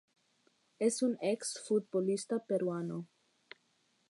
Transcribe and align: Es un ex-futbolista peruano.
Es 0.79 1.03
un 1.03 1.19
ex-futbolista 1.21 2.39
peruano. 2.39 3.07